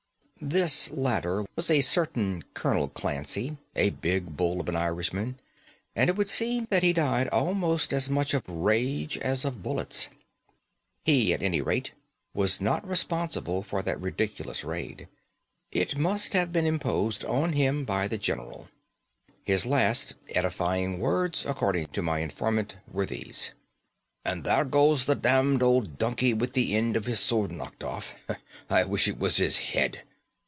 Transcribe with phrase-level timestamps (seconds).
[0.43, 5.39] This latter was a certain Colonel Clancy, a big bull of an Irishman;
[5.95, 10.09] and it would seem that he died almost as much of rage as of bullets.
[11.05, 11.91] He, at any rate,
[12.33, 15.07] was not responsible for that ridiculous raid;
[15.71, 18.67] it must have been imposed on him by the general.
[19.43, 23.51] His last edifying words, according to my informant, were these:
[24.25, 28.15] 'And there goes the damned old donkey with the end of his sword knocked off.
[28.71, 30.01] I wish it was his head.